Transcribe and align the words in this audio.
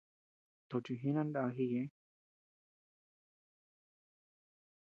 Tochi 0.69 0.93
jinan 1.01 1.29
naa 1.33 1.49
jiñeʼë. 1.55 1.85